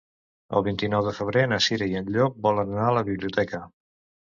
El 0.59 0.63
vint-i-nou 0.67 1.03
de 1.07 1.13
febrer 1.17 1.43
na 1.51 1.61
Cira 1.67 1.91
i 1.93 1.99
en 2.01 2.11
Llop 2.17 2.41
volen 2.49 2.75
anar 2.75 2.89
a 2.91 2.99
la 3.01 3.07
biblioteca. 3.13 3.65